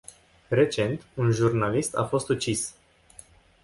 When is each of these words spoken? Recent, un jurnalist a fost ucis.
Recent, 0.59 0.95
un 1.17 1.29
jurnalist 1.31 1.95
a 1.97 2.05
fost 2.05 2.29
ucis. 2.29 2.69